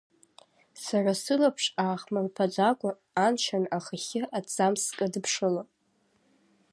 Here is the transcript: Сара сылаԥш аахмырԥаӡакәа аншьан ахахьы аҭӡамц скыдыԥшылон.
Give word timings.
Сара 0.85 1.11
сылаԥш 1.23 1.65
аахмырԥаӡакәа 1.83 2.91
аншьан 3.25 3.65
ахахьы 3.77 4.21
аҭӡамц 4.37 4.79
скыдыԥшылон. 4.87 5.67